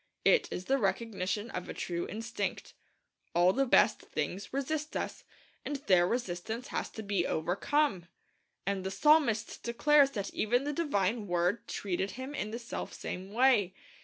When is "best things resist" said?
3.67-4.97